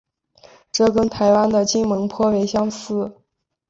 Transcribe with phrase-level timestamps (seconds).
[0.71, 3.13] 这跟台湾的金门颇为相似。